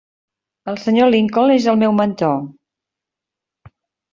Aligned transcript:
El 0.71 0.77
Sr. 0.83 1.09
Lincoln 1.15 1.53
és 1.57 1.67
el 1.73 1.79
meu 1.83 1.95
mentor. 1.99 2.41